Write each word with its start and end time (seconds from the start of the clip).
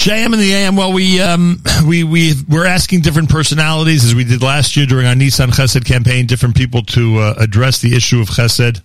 JM 0.00 0.32
in 0.32 0.38
the 0.38 0.54
AM. 0.54 0.76
Well, 0.76 0.94
we 0.94 1.20
um, 1.20 1.62
we 1.86 2.04
we 2.04 2.32
we're 2.48 2.64
asking 2.64 3.02
different 3.02 3.28
personalities 3.28 4.02
as 4.02 4.14
we 4.14 4.24
did 4.24 4.42
last 4.42 4.74
year 4.74 4.86
during 4.86 5.06
our 5.06 5.12
Nissan 5.12 5.48
Chesed 5.48 5.84
campaign, 5.84 6.24
different 6.24 6.56
people 6.56 6.80
to 6.84 7.18
uh, 7.18 7.34
address 7.36 7.82
the 7.82 7.94
issue 7.94 8.18
of 8.18 8.28
Chesed. 8.28 8.80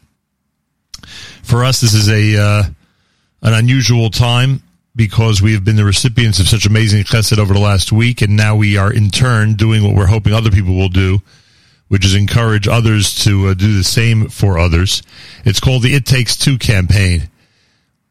For 1.41 1.63
us, 1.63 1.79
this 1.79 1.93
is 1.93 2.09
a 2.09 2.37
uh, 2.37 2.63
an 3.43 3.53
unusual 3.53 4.09
time 4.09 4.61
because 4.93 5.41
we 5.41 5.53
have 5.53 5.63
been 5.63 5.77
the 5.77 5.85
recipients 5.85 6.39
of 6.39 6.49
such 6.49 6.65
amazing 6.65 7.05
Chesed 7.05 7.37
over 7.37 7.53
the 7.53 7.61
last 7.61 7.93
week, 7.93 8.21
and 8.21 8.35
now 8.35 8.57
we 8.57 8.75
are 8.75 8.91
in 8.91 9.09
turn 9.09 9.53
doing 9.53 9.85
what 9.85 9.95
we're 9.95 10.07
hoping 10.07 10.33
other 10.33 10.51
people 10.51 10.75
will 10.75 10.89
do, 10.89 11.19
which 11.87 12.03
is 12.03 12.13
encourage 12.13 12.67
others 12.67 13.23
to 13.23 13.47
uh, 13.47 13.53
do 13.53 13.77
the 13.77 13.85
same 13.85 14.27
for 14.27 14.59
others. 14.59 15.01
It's 15.45 15.61
called 15.61 15.83
the 15.83 15.93
It 15.93 16.05
Takes 16.05 16.35
Two 16.35 16.57
campaign. 16.57 17.29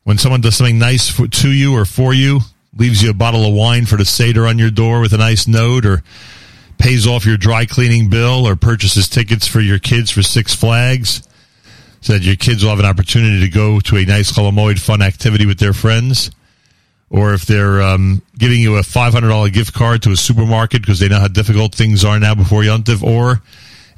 When 0.05 0.17
someone 0.17 0.41
does 0.41 0.57
something 0.57 0.79
nice 0.79 1.11
for, 1.11 1.29
to 1.29 1.51
you 1.51 1.75
or 1.75 1.85
for 1.85 2.15
you, 2.15 2.41
leaves 2.77 3.03
you 3.03 3.11
a 3.11 3.15
bottle 3.15 3.45
of 3.45 3.55
wine 3.55 3.87
for 3.87 3.97
the 3.97 4.05
Seder 4.05 4.47
on 4.47 4.59
your 4.59 4.71
door 4.71 5.01
with 5.01 5.13
a 5.13 5.19
nice 5.19 5.47
note, 5.47 5.87
or 5.87 6.03
pays 6.79 7.07
off 7.07 7.27
your 7.27 7.37
dry 7.37 7.67
cleaning 7.67 8.09
bill, 8.09 8.47
or 8.47 8.57
purchases 8.57 9.09
tickets 9.09 9.47
for 9.47 9.61
your 9.61 9.79
kids 9.79 10.11
for 10.11 10.23
Six 10.23 10.55
Flags, 10.55 11.23
so 12.01 12.15
that 12.15 12.23
your 12.23 12.37
kids 12.37 12.63
will 12.63 12.71
have 12.71 12.81
an 12.81 12.85
opportunity 12.85 13.41
to 13.41 13.49
go 13.49 13.81
to 13.81 13.97
a 13.97 14.05
nice 14.05 14.33
Chol 14.33 14.51
Hamoed 14.51 14.79
fun 14.79 15.03
activity 15.03 15.47
with 15.47 15.59
their 15.59 15.73
friends. 15.73 16.31
Or 17.11 17.33
if 17.33 17.47
they're 17.47 17.81
um, 17.81 18.23
giving 18.37 18.61
you 18.61 18.77
a 18.77 18.81
$500 18.81 19.53
gift 19.53 19.73
card 19.73 20.03
to 20.03 20.11
a 20.11 20.17
supermarket 20.17 20.83
because 20.83 20.99
they 20.99 21.09
know 21.09 21.21
how 21.21 21.29
difficult 21.29 21.75
things 21.75 22.05
are 22.05 22.19
now 22.19 22.35
before 22.35 22.63
Yontif, 22.63 23.03
or 23.03 23.41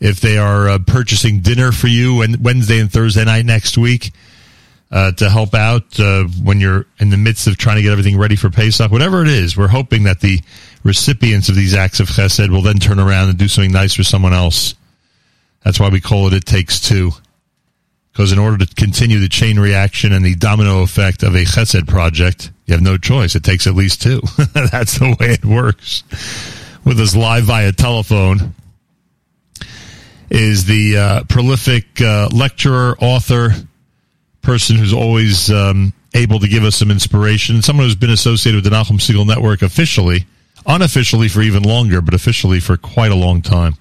if 0.00 0.20
they 0.20 0.36
are 0.36 0.68
uh, 0.68 0.78
purchasing 0.86 1.40
dinner 1.40 1.72
for 1.72 1.86
you 1.86 2.20
and 2.20 2.44
Wednesday 2.44 2.78
and 2.78 2.92
Thursday 2.92 3.24
night 3.24 3.46
next 3.46 3.78
week, 3.78 4.12
uh, 4.90 5.12
to 5.12 5.28
help 5.28 5.54
out 5.54 5.98
uh, 5.98 6.24
when 6.42 6.60
you're 6.60 6.86
in 6.98 7.10
the 7.10 7.16
midst 7.16 7.46
of 7.46 7.56
trying 7.56 7.76
to 7.76 7.82
get 7.82 7.92
everything 7.92 8.16
ready 8.16 8.36
for 8.36 8.50
Pesach. 8.50 8.90
Whatever 8.90 9.22
it 9.22 9.28
is, 9.28 9.56
we're 9.56 9.68
hoping 9.68 10.04
that 10.04 10.20
the 10.20 10.40
recipients 10.84 11.48
of 11.48 11.56
these 11.56 11.74
acts 11.74 12.00
of 12.00 12.08
chesed 12.08 12.50
will 12.50 12.62
then 12.62 12.78
turn 12.78 13.00
around 13.00 13.28
and 13.28 13.38
do 13.38 13.48
something 13.48 13.72
nice 13.72 13.94
for 13.94 14.04
someone 14.04 14.32
else. 14.32 14.74
That's 15.64 15.80
why 15.80 15.88
we 15.88 16.00
call 16.00 16.28
it 16.28 16.32
It 16.32 16.44
Takes 16.44 16.80
Two. 16.80 17.10
Because 18.12 18.32
in 18.32 18.38
order 18.38 18.64
to 18.64 18.74
continue 18.74 19.18
the 19.18 19.28
chain 19.28 19.58
reaction 19.58 20.12
and 20.12 20.24
the 20.24 20.34
domino 20.34 20.82
effect 20.82 21.22
of 21.22 21.34
a 21.34 21.44
chesed 21.44 21.86
project, 21.86 22.50
you 22.64 22.72
have 22.72 22.82
no 22.82 22.96
choice. 22.96 23.34
It 23.34 23.44
takes 23.44 23.66
at 23.66 23.74
least 23.74 24.00
two. 24.00 24.20
That's 24.54 24.98
the 24.98 25.14
way 25.20 25.32
it 25.32 25.44
works. 25.44 26.02
With 26.82 26.98
us 26.98 27.14
live 27.14 27.44
via 27.44 27.72
telephone 27.72 28.54
is 30.30 30.64
the 30.64 30.96
uh, 30.96 31.24
prolific 31.24 32.00
uh, 32.00 32.28
lecturer, 32.32 32.96
author, 33.00 33.50
person 34.46 34.76
who's 34.76 34.92
always 34.92 35.50
um, 35.50 35.92
able 36.14 36.38
to 36.38 36.46
give 36.46 36.62
us 36.62 36.76
some 36.76 36.90
inspiration, 36.90 37.60
someone 37.62 37.84
who's 37.84 37.96
been 37.96 38.10
associated 38.10 38.62
with 38.62 38.64
the 38.64 38.70
Nachum 38.70 39.00
Segal 39.00 39.26
Network 39.26 39.60
officially, 39.60 40.24
unofficially 40.64 41.26
for 41.26 41.42
even 41.42 41.64
longer, 41.64 42.00
but 42.00 42.14
officially 42.14 42.60
for 42.60 42.76
quite 42.76 43.10
a 43.10 43.16
long 43.16 43.42
time. 43.42 43.74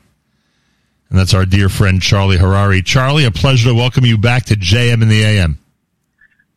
And 1.11 1.19
that's 1.19 1.35
our 1.35 1.45
dear 1.45 1.69
friend 1.69 2.01
Charlie 2.01 2.37
Harary. 2.37 2.83
Charlie, 2.83 3.25
a 3.25 3.31
pleasure 3.31 3.69
to 3.69 3.75
welcome 3.75 4.05
you 4.05 4.17
back 4.17 4.45
to 4.45 4.55
JM 4.55 5.03
in 5.03 5.07
the 5.07 5.23
AM. 5.23 5.59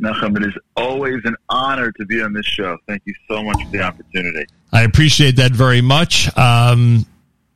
Nachum, 0.01 0.35
it 0.39 0.47
is 0.47 0.55
always 0.75 1.21
an 1.25 1.37
honor 1.51 1.93
to 1.93 2.07
be 2.07 2.23
on 2.23 2.33
this 2.33 2.47
show. 2.47 2.79
Thank 2.87 3.03
you 3.05 3.15
so 3.29 3.43
much 3.43 3.63
for 3.63 3.71
the 3.71 3.83
opportunity. 3.83 4.47
I 4.73 4.85
appreciate 4.85 5.37
that 5.37 5.53
very 5.53 5.83
much. 5.83 6.35
Um, 6.39 7.05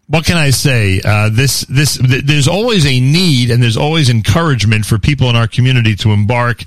what 0.09 0.25
can 0.25 0.37
I 0.37 0.51
say? 0.51 1.01
Uh, 1.05 1.31
this 1.31 1.63
this 1.63 1.97
th- 1.97 2.25
there's 2.25 2.49
always 2.49 2.85
a 2.87 3.01
need 3.01 3.51
and 3.51 3.63
there's 3.63 3.77
always 3.77 4.11
encouragement 4.11 4.85
for 4.85 4.99
people 4.99 5.31
in 5.31 5.37
our 5.37 5.47
community 5.47 5.95
to 5.97 6.11
embark 6.11 6.65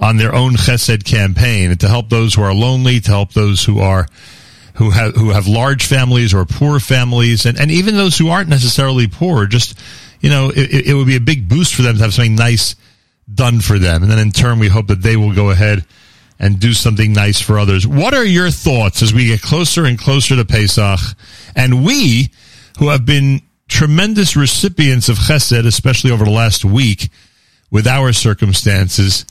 on 0.00 0.16
their 0.16 0.34
own 0.34 0.52
chesed 0.52 1.04
campaign 1.04 1.70
and 1.70 1.80
to 1.80 1.88
help 1.88 2.08
those 2.08 2.34
who 2.34 2.42
are 2.42 2.54
lonely, 2.54 3.00
to 3.00 3.10
help 3.10 3.32
those 3.32 3.64
who 3.64 3.80
are 3.80 4.06
who 4.74 4.90
have 4.90 5.14
who 5.14 5.30
have 5.30 5.46
large 5.46 5.86
families 5.86 6.34
or 6.34 6.44
poor 6.44 6.78
families, 6.78 7.46
and, 7.46 7.58
and 7.58 7.70
even 7.70 7.96
those 7.96 8.16
who 8.16 8.28
aren't 8.28 8.48
necessarily 8.48 9.08
poor. 9.08 9.46
Just 9.46 9.78
you 10.20 10.30
know, 10.30 10.50
it, 10.54 10.88
it 10.88 10.94
would 10.94 11.06
be 11.06 11.16
a 11.16 11.20
big 11.20 11.48
boost 11.48 11.74
for 11.74 11.82
them 11.82 11.96
to 11.96 12.02
have 12.02 12.14
something 12.14 12.36
nice 12.36 12.76
done 13.32 13.60
for 13.60 13.78
them, 13.78 14.02
and 14.02 14.10
then 14.10 14.18
in 14.18 14.30
turn, 14.30 14.58
we 14.58 14.68
hope 14.68 14.86
that 14.88 15.02
they 15.02 15.16
will 15.16 15.34
go 15.34 15.50
ahead 15.50 15.84
and 16.38 16.60
do 16.60 16.72
something 16.72 17.12
nice 17.12 17.40
for 17.40 17.58
others. 17.58 17.86
What 17.86 18.14
are 18.14 18.24
your 18.24 18.50
thoughts 18.50 19.02
as 19.02 19.12
we 19.12 19.26
get 19.26 19.42
closer 19.42 19.84
and 19.84 19.98
closer 19.98 20.36
to 20.36 20.44
Pesach, 20.44 21.00
and 21.56 21.84
we 21.84 22.30
who 22.78 22.88
have 22.88 23.04
been 23.04 23.42
tremendous 23.68 24.34
recipients 24.34 25.08
of 25.08 25.16
chesed, 25.16 25.66
especially 25.66 26.10
over 26.10 26.24
the 26.24 26.30
last 26.30 26.64
week 26.64 27.10
with 27.70 27.86
our 27.86 28.12
circumstances. 28.12 29.26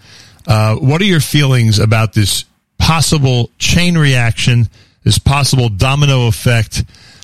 Uh, 0.48 0.76
what 0.76 1.02
are 1.02 1.06
your 1.06 1.20
feelings 1.20 1.80
about 1.80 2.14
this 2.14 2.46
possible 2.78 3.50
chain 3.58 3.98
reaction, 3.98 4.70
this 5.04 5.18
possible 5.18 5.70
domino 5.70 6.28
effect 6.28 6.84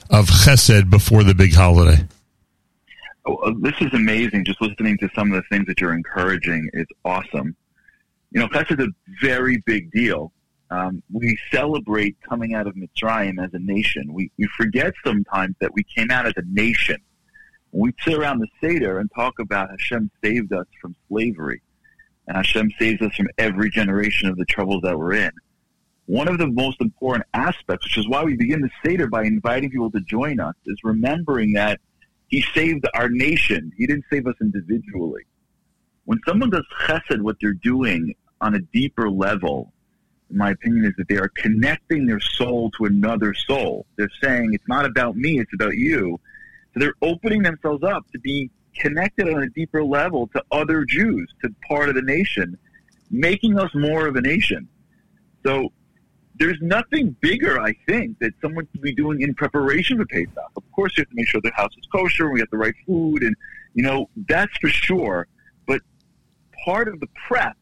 of 0.10 0.28
chesed 0.28 0.90
before 0.90 1.24
the 1.24 1.36
big 1.36 1.54
holiday? 1.54 2.06
Oh, 3.26 3.54
this 3.62 3.76
is 3.80 3.94
amazing. 3.94 4.44
Just 4.44 4.62
listening 4.62 4.98
to 4.98 5.10
some 5.16 5.32
of 5.32 5.42
the 5.42 5.48
things 5.50 5.68
that 5.68 5.80
you're 5.80 5.94
encouraging 5.94 6.70
is 6.74 6.88
awesome. 7.06 7.56
You 8.32 8.42
know, 8.42 8.48
chesed 8.50 8.80
is 8.80 8.88
a 8.88 8.90
very 9.26 9.64
big 9.66 9.92
deal. 9.92 10.33
Um, 10.74 11.04
we 11.12 11.38
celebrate 11.52 12.18
coming 12.28 12.56
out 12.56 12.66
of 12.66 12.74
Mitzrayim 12.74 13.38
as 13.44 13.54
a 13.54 13.60
nation. 13.60 14.12
We, 14.12 14.32
we 14.40 14.48
forget 14.58 14.96
sometimes 15.06 15.56
that 15.62 15.72
we 15.72 15.84
came 15.84 16.10
out 16.10 16.26
as 16.26 16.34
a 16.36 16.42
nation. 16.48 16.98
We 17.72 17.94
sit 18.04 18.16
around 18.16 18.40
the 18.40 18.48
Seder 18.60 18.98
and 18.98 19.08
talk 19.14 19.38
about 19.38 19.70
Hashem 19.70 20.10
saved 20.24 20.52
us 20.52 20.66
from 20.82 20.96
slavery, 21.08 21.62
and 22.28 22.38
Hashem 22.38 22.72
saves 22.80 23.04
us 23.04 23.16
from 23.16 23.28
every 23.38 23.70
generation 23.70 24.30
of 24.30 24.36
the 24.36 24.46
troubles 24.46 24.82
that 24.82 24.98
we're 24.98 25.14
in. 25.14 25.30
One 26.08 26.28
of 26.28 26.40
the 26.40 26.48
most 26.48 26.82
important 26.82 27.28
aspects, 27.36 27.86
which 27.86 28.00
is 28.00 28.10
why 28.10 28.24
we 28.24 28.36
begin 28.36 28.62
the 28.62 28.72
Seder 28.84 29.06
by 29.06 29.26
inviting 29.26 29.70
people 29.70 29.92
to 29.92 30.02
join 30.02 30.40
us, 30.40 30.56
is 30.66 30.80
remembering 30.84 31.54
that 31.54 31.82
He 32.30 32.44
saved 32.56 32.88
our 32.96 33.10
nation. 33.10 33.72
He 33.78 33.86
didn't 33.86 34.06
save 34.12 34.26
us 34.26 34.36
individually. 34.42 35.22
When 36.06 36.20
someone 36.28 36.50
does 36.50 36.66
chesed, 36.82 37.22
what 37.22 37.36
they're 37.40 37.54
doing 37.54 38.16
on 38.42 38.56
a 38.56 38.60
deeper 38.60 39.08
level 39.08 39.72
my 40.36 40.52
opinion, 40.52 40.86
is 40.86 40.94
that 40.98 41.08
they 41.08 41.18
are 41.18 41.32
connecting 41.36 42.06
their 42.06 42.20
soul 42.20 42.72
to 42.78 42.86
another 42.86 43.34
soul. 43.34 43.86
They're 43.98 44.10
saying, 44.22 44.54
it's 44.54 44.68
not 44.68 44.86
about 44.86 45.16
me, 45.16 45.40
it's 45.40 45.54
about 45.54 45.76
you. 45.76 46.20
So 46.74 46.80
they're 46.80 46.96
opening 47.02 47.44
themselves 47.44 47.84
up 47.84 48.06
to 48.12 48.20
be 48.20 48.50
connected 48.76 49.30
on 49.30 49.44
a 49.44 49.50
deeper 49.50 49.84
level 49.84 50.28
to 50.36 50.44
other 50.52 50.86
Jews, 50.86 51.32
to 51.44 51.54
part 51.68 51.90
of 51.90 51.96
the 51.96 52.02
nation, 52.02 52.58
making 53.12 53.60
us 53.60 53.70
more 53.76 54.08
of 54.08 54.16
a 54.16 54.22
nation. 54.22 54.68
So 55.46 55.72
there's 56.36 56.58
nothing 56.62 57.16
bigger, 57.22 57.62
I 57.62 57.76
think, 57.86 58.18
that 58.20 58.34
someone 58.42 58.66
could 58.72 58.82
be 58.82 58.94
doing 58.94 59.22
in 59.22 59.36
preparation 59.36 59.98
for 59.98 60.06
Pesach. 60.06 60.52
Of 60.58 60.64
course, 60.72 60.98
you 60.98 61.02
have 61.02 61.10
to 61.10 61.16
make 61.16 61.28
sure 61.28 61.40
the 61.42 61.52
house 61.52 61.74
is 61.78 61.86
kosher, 61.92 62.26
and 62.26 62.34
we 62.34 62.40
have 62.40 62.50
the 62.50 62.58
right 62.58 62.74
food, 62.88 63.22
and, 63.22 63.36
you 63.76 63.84
know, 63.84 64.10
that's 64.28 64.56
for 64.58 64.70
sure. 64.70 65.28
But 65.68 65.82
part 66.66 66.88
of 66.88 67.00
the 67.00 67.08
prep 67.28 67.58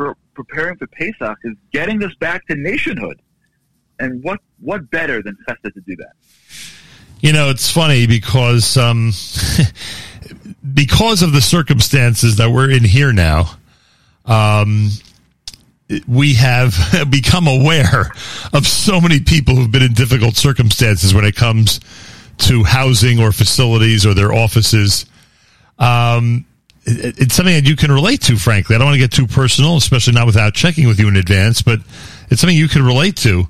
for 0.00 0.16
preparing 0.32 0.78
for 0.78 0.86
Pesach 0.86 1.36
is 1.44 1.54
getting 1.72 2.02
us 2.02 2.14
back 2.20 2.46
to 2.46 2.54
nationhood. 2.56 3.20
And 3.98 4.24
what 4.24 4.40
what 4.58 4.90
better 4.90 5.22
than 5.22 5.36
Chesed 5.46 5.74
to 5.74 5.80
do 5.86 5.94
that? 5.96 6.12
You 7.20 7.34
know, 7.34 7.50
it's 7.50 7.70
funny 7.70 8.06
because 8.06 8.78
um, 8.78 9.12
because 10.74 11.20
of 11.20 11.32
the 11.32 11.42
circumstances 11.42 12.36
that 12.36 12.50
we're 12.50 12.70
in 12.70 12.82
here 12.82 13.12
now, 13.12 13.50
um, 14.24 14.88
we 16.08 16.32
have 16.34 16.74
become 17.10 17.46
aware 17.46 18.10
of 18.54 18.66
so 18.66 19.02
many 19.02 19.20
people 19.20 19.54
who've 19.54 19.70
been 19.70 19.82
in 19.82 19.92
difficult 19.92 20.34
circumstances 20.34 21.12
when 21.12 21.26
it 21.26 21.36
comes 21.36 21.78
to 22.38 22.64
housing 22.64 23.20
or 23.20 23.32
facilities 23.32 24.06
or 24.06 24.14
their 24.14 24.32
offices. 24.32 25.04
Um, 25.78 26.46
it's 26.84 27.34
something 27.34 27.54
that 27.54 27.68
you 27.68 27.76
can 27.76 27.92
relate 27.92 28.22
to, 28.22 28.36
frankly. 28.36 28.74
I 28.74 28.78
don't 28.78 28.88
want 28.88 28.94
to 28.94 29.00
get 29.00 29.12
too 29.12 29.26
personal, 29.26 29.76
especially 29.76 30.14
not 30.14 30.26
without 30.26 30.54
checking 30.54 30.86
with 30.86 30.98
you 30.98 31.08
in 31.08 31.16
advance, 31.16 31.62
but 31.62 31.80
it's 32.30 32.40
something 32.40 32.56
you 32.56 32.68
can 32.68 32.84
relate 32.84 33.16
to 33.18 33.48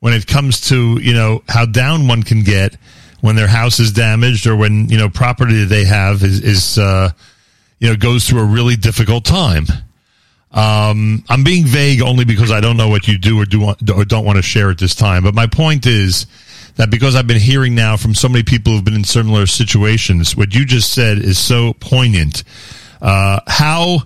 when 0.00 0.12
it 0.12 0.26
comes 0.26 0.68
to, 0.68 0.98
you 1.00 1.14
know, 1.14 1.42
how 1.48 1.64
down 1.64 2.06
one 2.06 2.22
can 2.22 2.42
get 2.42 2.76
when 3.20 3.34
their 3.34 3.48
house 3.48 3.80
is 3.80 3.92
damaged 3.92 4.46
or 4.46 4.54
when, 4.56 4.88
you 4.88 4.98
know, 4.98 5.08
property 5.08 5.60
that 5.60 5.66
they 5.66 5.84
have 5.84 6.22
is, 6.22 6.40
is 6.40 6.78
uh, 6.78 7.10
you 7.78 7.88
know, 7.88 7.96
goes 7.96 8.28
through 8.28 8.40
a 8.40 8.44
really 8.44 8.76
difficult 8.76 9.24
time. 9.24 9.64
Um, 10.52 11.24
I'm 11.28 11.44
being 11.44 11.66
vague 11.66 12.00
only 12.00 12.24
because 12.24 12.50
I 12.50 12.60
don't 12.60 12.76
know 12.76 12.88
what 12.88 13.08
you 13.08 13.18
do 13.18 13.40
or 13.40 13.44
do 13.44 13.70
or 13.94 14.04
don't 14.04 14.24
want 14.24 14.36
to 14.36 14.42
share 14.42 14.70
at 14.70 14.78
this 14.78 14.94
time. 14.94 15.22
But 15.22 15.34
my 15.34 15.46
point 15.46 15.86
is, 15.86 16.26
that 16.76 16.90
because 16.90 17.16
I've 17.16 17.26
been 17.26 17.40
hearing 17.40 17.74
now 17.74 17.96
from 17.96 18.14
so 18.14 18.28
many 18.28 18.44
people 18.44 18.72
who've 18.72 18.84
been 18.84 18.94
in 18.94 19.04
similar 19.04 19.46
situations, 19.46 20.36
what 20.36 20.54
you 20.54 20.64
just 20.64 20.92
said 20.92 21.18
is 21.18 21.38
so 21.38 21.72
poignant. 21.74 22.44
Uh, 23.00 23.40
how 23.46 23.98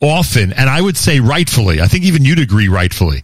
often, 0.00 0.52
and 0.52 0.68
I 0.68 0.80
would 0.80 0.96
say 0.96 1.20
rightfully, 1.20 1.80
I 1.80 1.86
think 1.86 2.04
even 2.04 2.24
you'd 2.24 2.38
agree 2.38 2.68
rightfully, 2.68 3.22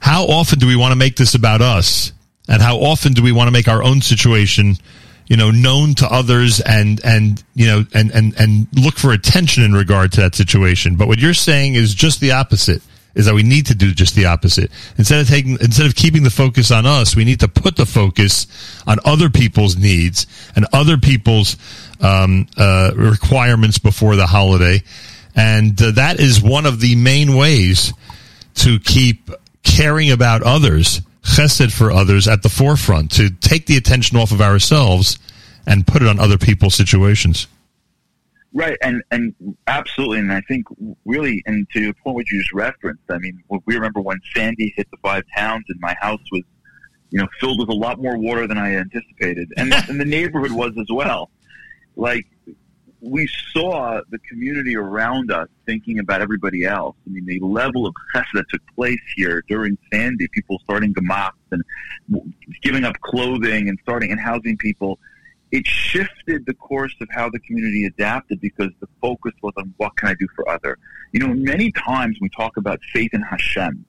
how 0.00 0.24
often 0.24 0.58
do 0.58 0.66
we 0.66 0.76
want 0.76 0.92
to 0.92 0.96
make 0.96 1.16
this 1.16 1.34
about 1.34 1.62
us? 1.62 2.12
And 2.48 2.62
how 2.62 2.76
often 2.76 3.12
do 3.12 3.22
we 3.22 3.32
want 3.32 3.48
to 3.48 3.52
make 3.52 3.66
our 3.66 3.82
own 3.82 4.00
situation, 4.00 4.76
you 5.26 5.36
know, 5.36 5.50
known 5.50 5.94
to 5.96 6.06
others 6.06 6.60
and, 6.60 7.00
and, 7.04 7.42
you 7.54 7.66
know, 7.66 7.84
and, 7.92 8.12
and, 8.12 8.34
and 8.38 8.68
look 8.72 8.98
for 8.98 9.12
attention 9.12 9.64
in 9.64 9.72
regard 9.72 10.12
to 10.12 10.20
that 10.20 10.36
situation? 10.36 10.94
But 10.94 11.08
what 11.08 11.18
you're 11.18 11.34
saying 11.34 11.74
is 11.74 11.92
just 11.92 12.20
the 12.20 12.32
opposite. 12.32 12.82
Is 13.16 13.24
that 13.24 13.34
we 13.34 13.42
need 13.42 13.66
to 13.66 13.74
do 13.74 13.92
just 13.92 14.14
the 14.14 14.26
opposite. 14.26 14.70
Instead 14.98 15.20
of 15.20 15.26
taking, 15.26 15.52
instead 15.52 15.86
of 15.86 15.96
keeping 15.96 16.22
the 16.22 16.30
focus 16.30 16.70
on 16.70 16.84
us, 16.84 17.16
we 17.16 17.24
need 17.24 17.40
to 17.40 17.48
put 17.48 17.74
the 17.76 17.86
focus 17.86 18.46
on 18.86 18.98
other 19.04 19.30
people's 19.30 19.76
needs 19.76 20.26
and 20.54 20.66
other 20.72 20.98
people's 20.98 21.56
um, 22.00 22.46
uh, 22.58 22.92
requirements 22.94 23.78
before 23.78 24.16
the 24.16 24.26
holiday. 24.26 24.82
And 25.34 25.80
uh, 25.82 25.92
that 25.92 26.20
is 26.20 26.42
one 26.42 26.66
of 26.66 26.80
the 26.80 26.94
main 26.94 27.34
ways 27.34 27.94
to 28.56 28.78
keep 28.78 29.30
caring 29.62 30.10
about 30.10 30.42
others, 30.42 31.00
chesed 31.22 31.72
for 31.72 31.90
others 31.90 32.28
at 32.28 32.42
the 32.42 32.50
forefront, 32.50 33.12
to 33.12 33.30
take 33.30 33.64
the 33.64 33.78
attention 33.78 34.18
off 34.18 34.30
of 34.30 34.42
ourselves 34.42 35.18
and 35.66 35.86
put 35.86 36.02
it 36.02 36.08
on 36.08 36.20
other 36.20 36.38
people's 36.38 36.74
situations. 36.74 37.46
Right, 38.56 38.78
and 38.80 39.02
and 39.10 39.34
absolutely, 39.66 40.20
and 40.20 40.32
I 40.32 40.40
think 40.48 40.64
really, 41.04 41.42
and 41.44 41.68
to 41.74 41.88
the 41.88 41.92
point 41.92 42.16
which 42.16 42.32
you 42.32 42.38
just 42.40 42.54
referenced, 42.54 43.02
I 43.10 43.18
mean, 43.18 43.38
we 43.50 43.74
remember 43.74 44.00
when 44.00 44.18
Sandy 44.34 44.72
hit 44.74 44.90
the 44.90 44.96
five 45.02 45.24
towns, 45.36 45.66
and 45.68 45.78
my 45.78 45.94
house 46.00 46.22
was, 46.32 46.40
you 47.10 47.18
know, 47.18 47.28
filled 47.38 47.60
with 47.60 47.68
a 47.68 47.74
lot 47.74 48.00
more 48.00 48.16
water 48.16 48.46
than 48.46 48.56
I 48.56 48.76
anticipated, 48.76 49.52
and, 49.58 49.74
and 49.90 50.00
the 50.00 50.06
neighborhood 50.06 50.52
was 50.52 50.72
as 50.80 50.86
well. 50.90 51.28
Like 51.96 52.24
we 53.02 53.28
saw 53.52 54.00
the 54.08 54.18
community 54.20 54.74
around 54.74 55.30
us 55.30 55.48
thinking 55.66 55.98
about 55.98 56.22
everybody 56.22 56.64
else. 56.64 56.96
I 57.06 57.10
mean, 57.10 57.26
the 57.26 57.40
level 57.40 57.86
of 57.86 57.94
chesed 58.14 58.24
that 58.32 58.46
took 58.48 58.62
place 58.74 59.00
here 59.16 59.44
during 59.48 59.76
Sandy, 59.92 60.28
people 60.28 60.58
starting 60.64 60.94
gemachs 60.94 61.32
and 61.50 61.62
giving 62.62 62.84
up 62.84 62.98
clothing 63.02 63.68
and 63.68 63.78
starting 63.82 64.12
and 64.12 64.18
housing 64.18 64.56
people 64.56 64.98
it 65.52 65.66
shifted 65.66 66.44
the 66.46 66.54
course 66.54 66.94
of 67.00 67.08
how 67.10 67.30
the 67.30 67.38
community 67.40 67.84
adapted 67.84 68.40
because 68.40 68.70
the 68.80 68.88
focus 69.00 69.32
was 69.42 69.52
on 69.56 69.72
what 69.76 69.96
can 69.96 70.08
I 70.08 70.14
do 70.14 70.26
for 70.34 70.48
other. 70.48 70.76
You 71.12 71.20
know, 71.20 71.34
many 71.34 71.70
times 71.72 72.18
we 72.20 72.28
talk 72.30 72.56
about 72.56 72.80
faith 72.92 73.14
in 73.14 73.22
Hashem. 73.22 73.84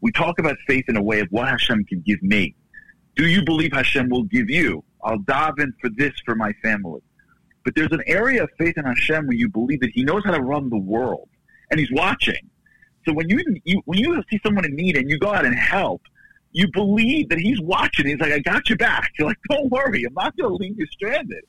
We 0.00 0.12
talk 0.12 0.38
about 0.38 0.56
faith 0.66 0.84
in 0.88 0.96
a 0.96 1.02
way 1.02 1.20
of 1.20 1.28
what 1.30 1.48
Hashem 1.48 1.84
can 1.84 2.00
give 2.00 2.22
me. 2.22 2.54
Do 3.16 3.26
you 3.26 3.44
believe 3.44 3.72
Hashem 3.72 4.08
will 4.08 4.24
give 4.24 4.50
you? 4.50 4.84
I'll 5.02 5.18
daven 5.18 5.72
for 5.80 5.90
this 5.90 6.12
for 6.24 6.34
my 6.34 6.52
family. 6.62 7.00
But 7.64 7.74
there's 7.74 7.92
an 7.92 8.02
area 8.06 8.44
of 8.44 8.50
faith 8.58 8.76
in 8.76 8.84
Hashem 8.84 9.26
where 9.26 9.36
you 9.36 9.48
believe 9.48 9.80
that 9.80 9.90
He 9.90 10.04
knows 10.04 10.24
how 10.24 10.32
to 10.32 10.40
run 10.40 10.70
the 10.70 10.78
world 10.78 11.28
and 11.70 11.78
He's 11.78 11.92
watching. 11.92 12.50
So 13.06 13.12
when 13.12 13.28
you, 13.28 13.42
you 13.64 13.82
when 13.84 13.98
you 13.98 14.22
see 14.30 14.40
someone 14.44 14.64
in 14.64 14.74
need 14.74 14.96
and 14.96 15.08
you 15.08 15.18
go 15.18 15.32
out 15.32 15.44
and 15.44 15.54
help, 15.54 16.02
you 16.52 16.68
believe 16.72 17.28
that 17.28 17.38
he's 17.38 17.60
watching. 17.60 18.06
He's 18.06 18.20
like, 18.20 18.32
I 18.32 18.38
got 18.38 18.68
your 18.68 18.78
back. 18.78 19.12
You're 19.18 19.28
like, 19.28 19.38
don't 19.50 19.70
worry, 19.70 20.04
I'm 20.04 20.14
not 20.14 20.36
going 20.36 20.50
to 20.50 20.56
leave 20.56 20.78
you 20.78 20.86
stranded. 20.86 21.44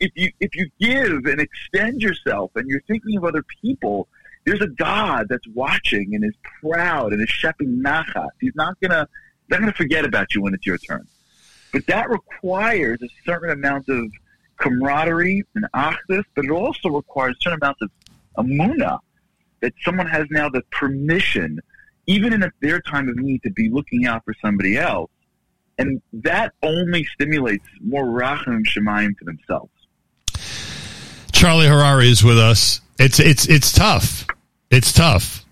If 0.00 0.10
you 0.16 0.32
if 0.40 0.56
you 0.56 0.68
give 0.80 1.26
and 1.26 1.40
extend 1.40 2.02
yourself, 2.02 2.50
and 2.56 2.68
you're 2.68 2.82
thinking 2.88 3.16
of 3.16 3.24
other 3.24 3.44
people, 3.62 4.08
there's 4.44 4.60
a 4.60 4.66
God 4.66 5.26
that's 5.28 5.46
watching 5.54 6.14
and 6.14 6.24
is 6.24 6.34
proud 6.60 7.12
and 7.12 7.22
is 7.22 7.28
shepping 7.28 7.80
nachat. 7.80 8.30
He's 8.40 8.54
not 8.56 8.74
gonna 8.80 9.08
not 9.48 9.60
gonna 9.60 9.72
forget 9.72 10.04
about 10.04 10.34
you 10.34 10.42
when 10.42 10.54
it's 10.54 10.66
your 10.66 10.78
turn. 10.78 11.06
But 11.72 11.86
that 11.86 12.10
requires 12.10 13.00
a 13.02 13.08
certain 13.24 13.50
amount 13.50 13.88
of 13.88 14.10
camaraderie 14.56 15.44
and 15.54 15.64
achdus, 15.74 16.24
but 16.34 16.44
it 16.44 16.50
also 16.50 16.88
requires 16.88 17.36
a 17.36 17.42
certain 17.42 17.60
amount 17.62 17.78
of 17.80 17.90
emunah 18.38 18.98
that 19.60 19.72
someone 19.84 20.06
has 20.06 20.26
now 20.30 20.48
the 20.48 20.62
permission 20.72 21.60
even 22.06 22.32
in 22.32 22.50
their 22.60 22.80
time 22.80 23.08
of 23.08 23.16
need, 23.16 23.42
to 23.42 23.50
be 23.50 23.68
looking 23.68 24.06
out 24.06 24.24
for 24.24 24.34
somebody 24.40 24.76
else. 24.76 25.10
And 25.78 26.02
that 26.12 26.52
only 26.62 27.04
stimulates 27.04 27.66
more 27.80 28.04
rachim 28.04 28.62
shemayim 28.66 29.16
for 29.18 29.24
themselves. 29.24 29.70
Charlie 31.32 31.66
Harary 31.66 32.10
is 32.10 32.22
with 32.22 32.38
us. 32.38 32.80
It's 32.98 33.18
it's 33.18 33.48
it's 33.48 33.72
tough. 33.72 34.26
It's 34.70 34.92
tough. 34.92 35.44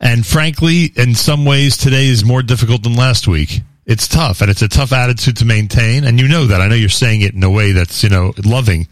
And 0.00 0.24
frankly, 0.24 0.92
in 0.96 1.14
some 1.14 1.44
ways, 1.44 1.76
today 1.76 2.06
is 2.06 2.24
more 2.24 2.42
difficult 2.42 2.82
than 2.82 2.94
last 2.94 3.26
week. 3.26 3.60
It's 3.86 4.06
tough, 4.06 4.40
and 4.40 4.50
it's 4.50 4.62
a 4.62 4.68
tough 4.68 4.92
attitude 4.92 5.38
to 5.38 5.44
maintain. 5.44 6.04
And 6.04 6.20
you 6.20 6.28
know 6.28 6.46
that. 6.46 6.60
I 6.60 6.68
know 6.68 6.74
you're 6.74 6.88
saying 6.88 7.22
it 7.22 7.34
in 7.34 7.42
a 7.42 7.50
way 7.50 7.72
that's 7.72 8.04
you 8.04 8.08
know 8.08 8.32
loving, 8.44 8.86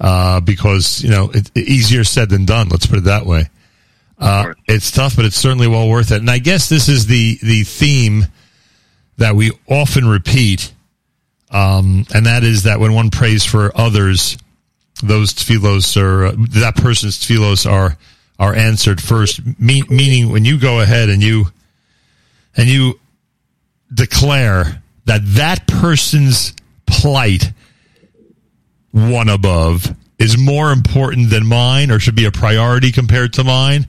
uh, 0.00 0.40
because 0.40 1.02
you 1.02 1.10
know 1.10 1.30
it's 1.34 1.50
easier 1.56 2.04
said 2.04 2.30
than 2.30 2.46
done. 2.46 2.68
Let's 2.68 2.86
put 2.86 2.98
it 2.98 3.04
that 3.04 3.26
way. 3.26 3.48
Uh, 4.18 4.54
it's 4.66 4.90
tough, 4.90 5.16
but 5.16 5.24
it's 5.24 5.36
certainly 5.36 5.66
well 5.66 5.88
worth 5.88 6.12
it. 6.12 6.18
And 6.18 6.30
I 6.30 6.38
guess 6.38 6.68
this 6.68 6.88
is 6.88 7.06
the 7.06 7.38
the 7.42 7.64
theme 7.64 8.26
that 9.18 9.34
we 9.34 9.52
often 9.68 10.06
repeat, 10.06 10.72
um, 11.50 12.06
and 12.14 12.26
that 12.26 12.44
is 12.44 12.64
that 12.64 12.80
when 12.80 12.94
one 12.94 13.10
prays 13.10 13.44
for 13.44 13.72
others, 13.76 14.36
those 15.02 15.32
tefillos 15.34 16.00
are 16.00 16.26
uh, 16.26 16.34
that 16.50 16.76
person's 16.76 17.18
tefillos 17.18 17.70
are 17.70 17.96
are 18.38 18.54
answered 18.54 19.00
first. 19.00 19.40
Me- 19.58 19.84
meaning, 19.88 20.30
when 20.30 20.44
you 20.44 20.58
go 20.58 20.80
ahead 20.80 21.08
and 21.08 21.22
you 21.22 21.46
and 22.56 22.68
you 22.68 22.98
declare 23.92 24.82
that 25.06 25.20
that 25.24 25.66
person's 25.66 26.54
plight, 26.86 27.52
one 28.92 29.28
above, 29.28 29.94
is 30.18 30.38
more 30.38 30.72
important 30.72 31.30
than 31.30 31.46
mine, 31.46 31.90
or 31.90 31.98
should 31.98 32.14
be 32.14 32.24
a 32.24 32.30
priority 32.30 32.92
compared 32.92 33.32
to 33.34 33.44
mine 33.44 33.86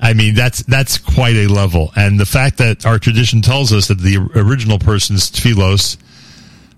I 0.00 0.12
mean, 0.12 0.34
that's 0.34 0.62
that's 0.62 0.96
quite 0.96 1.34
a 1.34 1.48
level, 1.48 1.92
and 1.96 2.20
the 2.20 2.26
fact 2.26 2.58
that 2.58 2.86
our 2.86 2.98
tradition 2.98 3.42
tells 3.42 3.72
us 3.72 3.88
that 3.88 3.98
the 3.98 4.16
original 4.36 4.78
person's 4.78 5.30
tefillos 5.30 5.96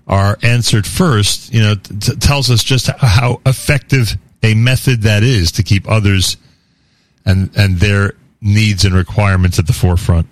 are 0.07 0.39
answered 0.41 0.87
first, 0.87 1.53
you 1.53 1.61
know, 1.61 1.75
t- 1.75 2.15
tells 2.15 2.49
us 2.49 2.63
just 2.63 2.87
how 2.87 3.39
effective 3.45 4.17
a 4.41 4.55
method 4.55 5.03
that 5.03 5.21
is 5.21 5.51
to 5.53 5.63
keep 5.63 5.87
others 5.87 6.37
and 7.23 7.51
and 7.55 7.77
their 7.77 8.13
needs 8.41 8.85
and 8.85 8.95
requirements 8.95 9.59
at 9.59 9.67
the 9.67 9.73
forefront. 9.73 10.25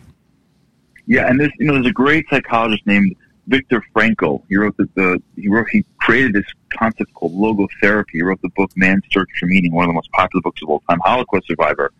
Yeah, 1.06 1.28
and 1.28 1.40
this, 1.40 1.52
you 1.60 1.68
know, 1.68 1.74
there's 1.74 1.86
a 1.86 1.92
great 1.92 2.26
psychologist 2.30 2.88
named 2.88 3.16
Viktor 3.48 3.84
Frankl. 3.96 4.42
He 4.50 4.58
wrote 4.58 4.76
the, 4.78 4.90
the 4.96 5.22
he 5.36 5.48
wrote 5.48 5.70
he 5.70 5.86
created 6.00 6.34
this 6.34 6.46
concept 6.78 7.14
called 7.14 7.34
logotherapy. 7.34 8.06
He 8.14 8.22
wrote 8.22 8.42
the 8.42 8.50
book 8.50 8.72
Man's 8.76 9.04
Search 9.12 9.30
for 9.40 9.46
Meaning, 9.46 9.74
one 9.74 9.86
of 9.86 9.90
the 9.90 9.94
most 9.94 10.12
popular 10.12 10.42
books 10.42 10.62
of 10.62 10.70
all 10.70 10.82
time. 10.90 11.00
Holocaust 11.04 11.48
survivor 11.48 11.92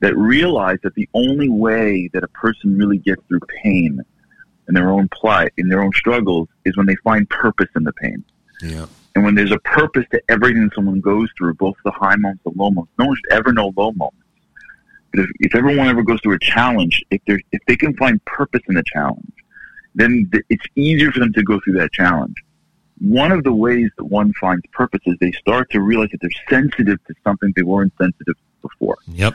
that 0.00 0.16
realized 0.16 0.82
that 0.82 0.94
the 0.94 1.08
only 1.14 1.48
way 1.48 2.08
that 2.12 2.22
a 2.22 2.28
person 2.28 2.76
really 2.76 2.98
gets 2.98 3.22
through 3.26 3.40
pain 3.62 4.00
and 4.66 4.76
their 4.76 4.90
own 4.90 5.08
plight, 5.08 5.52
in 5.56 5.68
their 5.68 5.82
own 5.82 5.92
struggles, 5.92 6.48
is 6.64 6.76
when 6.76 6.86
they 6.86 6.96
find 6.96 7.28
purpose 7.30 7.68
in 7.74 7.84
the 7.84 7.92
pain. 7.94 8.22
Yeah. 8.62 8.86
And 9.14 9.24
when 9.24 9.34
there's 9.34 9.50
a 9.50 9.58
purpose 9.58 10.04
to 10.12 10.22
everything 10.28 10.70
someone 10.74 11.00
goes 11.00 11.28
through, 11.36 11.54
both 11.54 11.74
the 11.84 11.90
high 11.90 12.16
moments, 12.16 12.42
the 12.44 12.52
low 12.54 12.70
moments. 12.70 12.92
No 12.98 13.06
one 13.06 13.16
should 13.16 13.32
ever 13.32 13.52
know 13.52 13.72
low 13.76 13.92
moments. 13.92 14.18
But 15.12 15.20
if, 15.22 15.30
if 15.40 15.54
everyone 15.54 15.88
ever 15.88 16.02
goes 16.02 16.20
through 16.20 16.34
a 16.34 16.38
challenge, 16.38 17.02
if 17.10 17.20
they 17.26 17.42
if 17.50 17.60
they 17.66 17.76
can 17.76 17.96
find 17.96 18.22
purpose 18.26 18.60
in 18.68 18.74
the 18.74 18.84
challenge, 18.84 19.32
then 19.94 20.28
th- 20.30 20.44
it's 20.50 20.64
easier 20.76 21.10
for 21.10 21.20
them 21.20 21.32
to 21.32 21.42
go 21.42 21.58
through 21.60 21.74
that 21.74 21.92
challenge. 21.92 22.36
One 23.00 23.32
of 23.32 23.44
the 23.44 23.52
ways 23.52 23.90
that 23.96 24.04
one 24.04 24.32
finds 24.40 24.64
purpose 24.72 25.00
is 25.06 25.16
they 25.20 25.32
start 25.32 25.70
to 25.70 25.80
realize 25.80 26.10
that 26.10 26.20
they're 26.20 26.30
sensitive 26.48 26.98
to 27.06 27.14
something 27.24 27.52
they 27.54 27.62
weren't 27.62 27.92
sensitive 28.00 28.34
to 28.34 28.68
before. 28.68 28.98
Yep. 29.08 29.34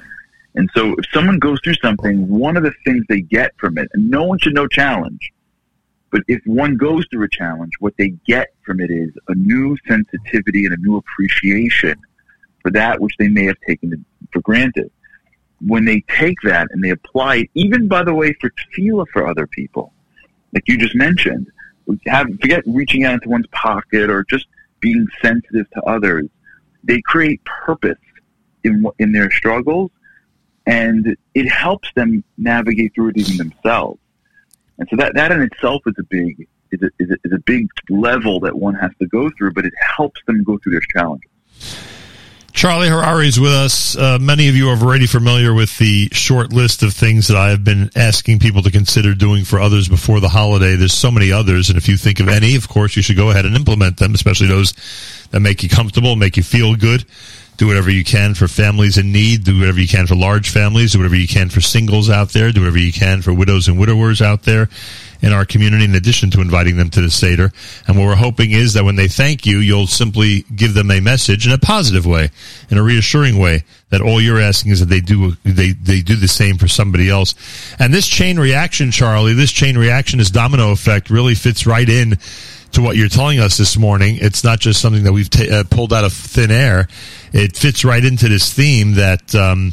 And 0.55 0.69
so 0.75 0.93
if 0.97 1.05
someone 1.11 1.39
goes 1.39 1.59
through 1.63 1.75
something, 1.75 2.27
one 2.27 2.57
of 2.57 2.63
the 2.63 2.73
things 2.85 3.03
they 3.09 3.21
get 3.21 3.51
from 3.57 3.77
it, 3.77 3.89
and 3.93 4.09
no 4.09 4.23
one 4.23 4.37
should 4.39 4.53
know 4.53 4.67
challenge, 4.67 5.31
but 6.11 6.21
if 6.27 6.41
one 6.45 6.77
goes 6.77 7.05
through 7.09 7.25
a 7.25 7.29
challenge, 7.29 7.71
what 7.79 7.95
they 7.97 8.09
get 8.27 8.53
from 8.63 8.79
it 8.79 8.91
is 8.91 9.09
a 9.29 9.35
new 9.35 9.75
sensitivity 9.87 10.65
and 10.65 10.73
a 10.73 10.77
new 10.77 10.97
appreciation 10.97 11.99
for 12.61 12.69
that 12.71 13.01
which 13.01 13.15
they 13.17 13.27
may 13.27 13.45
have 13.45 13.57
taken 13.67 14.05
for 14.31 14.41
granted. 14.41 14.91
When 15.65 15.85
they 15.85 16.01
take 16.01 16.37
that 16.43 16.67
and 16.69 16.83
they 16.83 16.91
apply 16.91 17.37
it, 17.37 17.49
even 17.55 17.87
by 17.87 18.03
the 18.03 18.13
way, 18.13 18.33
for 18.33 18.51
tefillah 18.51 19.07
for 19.11 19.27
other 19.27 19.47
people, 19.47 19.91
like 20.53 20.67
you 20.67 20.77
just 20.77 20.95
mentioned, 20.95 21.47
have, 22.05 22.27
forget 22.41 22.63
reaching 22.65 23.05
out 23.05 23.15
into 23.15 23.29
one's 23.29 23.47
pocket 23.47 24.09
or 24.09 24.23
just 24.23 24.47
being 24.79 25.07
sensitive 25.21 25.69
to 25.71 25.81
others. 25.83 26.27
They 26.83 27.01
create 27.01 27.43
purpose 27.45 27.97
in, 28.63 28.85
in 28.99 29.11
their 29.11 29.31
struggles 29.31 29.91
and 30.65 31.15
it 31.33 31.49
helps 31.49 31.89
them 31.95 32.23
navigate 32.37 32.93
through 32.95 33.09
it 33.09 33.17
even 33.17 33.37
themselves. 33.37 33.99
And 34.77 34.87
so 34.89 34.95
that, 34.97 35.15
that 35.15 35.31
in 35.31 35.41
itself 35.41 35.81
is 35.85 35.95
a 35.99 36.03
big 36.03 36.47
is 36.71 36.81
a, 36.81 36.89
is, 36.97 37.11
a, 37.11 37.17
is 37.23 37.33
a 37.33 37.39
big 37.39 37.67
level 37.89 38.39
that 38.39 38.57
one 38.57 38.73
has 38.75 38.91
to 38.99 39.07
go 39.07 39.29
through, 39.37 39.53
but 39.53 39.65
it 39.65 39.73
helps 39.79 40.19
them 40.25 40.43
go 40.43 40.57
through 40.57 40.71
their 40.71 40.81
challenges. 40.95 41.29
Charlie 42.53 42.87
Harary 42.87 43.27
is 43.27 43.39
with 43.39 43.51
us. 43.51 43.97
Uh, 43.97 44.19
many 44.21 44.47
of 44.47 44.55
you 44.55 44.69
are 44.69 44.77
already 44.77 45.07
familiar 45.07 45.55
with 45.55 45.75
the 45.79 46.07
short 46.11 46.53
list 46.53 46.83
of 46.83 46.93
things 46.93 47.27
that 47.27 47.35
I 47.35 47.49
have 47.49 47.63
been 47.63 47.89
asking 47.95 48.39
people 48.39 48.61
to 48.61 48.71
consider 48.71 49.15
doing 49.15 49.43
for 49.43 49.59
others 49.59 49.89
before 49.89 50.19
the 50.19 50.29
holiday. 50.29 50.75
There's 50.75 50.93
so 50.93 51.09
many 51.09 51.31
others, 51.31 51.69
and 51.69 51.77
if 51.77 51.89
you 51.89 51.97
think 51.97 52.19
of 52.19 52.29
any, 52.29 52.55
of 52.55 52.69
course, 52.69 52.95
you 52.95 53.01
should 53.01 53.17
go 53.17 53.31
ahead 53.31 53.45
and 53.45 53.55
implement 53.55 53.97
them, 53.97 54.13
especially 54.13 54.47
those 54.47 54.73
that 55.31 55.39
make 55.39 55.63
you 55.63 55.67
comfortable, 55.67 56.15
make 56.15 56.37
you 56.37 56.43
feel 56.43 56.75
good. 56.75 57.05
Do 57.57 57.67
whatever 57.67 57.89
you 57.89 58.03
can 58.03 58.33
for 58.35 58.47
families 58.47 58.97
in 58.97 59.11
need. 59.11 59.43
Do 59.43 59.59
whatever 59.59 59.79
you 59.79 59.87
can 59.87 60.07
for 60.07 60.15
large 60.15 60.49
families. 60.49 60.93
Do 60.93 60.99
whatever 60.99 61.15
you 61.15 61.27
can 61.27 61.49
for 61.49 61.61
singles 61.61 62.09
out 62.09 62.29
there. 62.29 62.51
Do 62.51 62.61
whatever 62.61 62.79
you 62.79 62.91
can 62.91 63.21
for 63.21 63.33
widows 63.33 63.67
and 63.67 63.79
widowers 63.79 64.21
out 64.21 64.43
there. 64.43 64.69
In 65.23 65.31
our 65.31 65.45
community 65.45 65.85
in 65.85 65.95
addition 65.95 66.29
to 66.29 66.41
inviting 66.41 66.75
them 66.75 66.89
to 66.89 67.01
the 67.01 67.09
Seder. 67.09 67.51
And 67.87 67.97
what 67.97 68.05
we're 68.05 68.15
hoping 68.15 68.51
is 68.51 68.73
that 68.73 68.83
when 68.83 68.97
they 68.97 69.07
thank 69.07 69.45
you, 69.45 69.59
you'll 69.59 69.87
simply 69.87 70.41
give 70.53 70.73
them 70.73 70.91
a 70.91 70.99
message 70.99 71.47
in 71.47 71.53
a 71.53 71.57
positive 71.57 72.05
way, 72.05 72.29
in 72.69 72.77
a 72.77 72.83
reassuring 72.83 73.39
way, 73.39 73.63
that 73.89 74.01
all 74.01 74.19
you're 74.19 74.41
asking 74.41 74.73
is 74.73 74.81
that 74.81 74.89
they 74.89 74.99
do, 74.99 75.31
they, 75.43 75.71
they 75.71 76.01
do 76.01 76.17
the 76.17 76.27
same 76.27 76.57
for 76.57 76.67
somebody 76.67 77.09
else. 77.09 77.35
And 77.79 77.93
this 77.93 78.07
chain 78.07 78.37
reaction, 78.37 78.91
Charlie, 78.91 79.33
this 79.33 79.51
chain 79.51 79.77
reaction, 79.77 80.19
this 80.19 80.29
domino 80.29 80.71
effect 80.71 81.09
really 81.09 81.35
fits 81.35 81.65
right 81.65 81.87
in 81.87 82.17
to 82.73 82.81
what 82.81 82.97
you're 82.97 83.07
telling 83.07 83.39
us 83.39 83.55
this 83.55 83.77
morning. 83.77 84.17
It's 84.19 84.43
not 84.43 84.59
just 84.59 84.81
something 84.81 85.03
that 85.03 85.13
we've 85.13 85.29
t- 85.29 85.49
uh, 85.49 85.63
pulled 85.63 85.93
out 85.93 86.03
of 86.03 86.11
thin 86.11 86.51
air. 86.51 86.89
It 87.31 87.55
fits 87.55 87.85
right 87.85 88.03
into 88.03 88.27
this 88.27 88.51
theme 88.51 88.95
that, 88.95 89.33
um, 89.33 89.71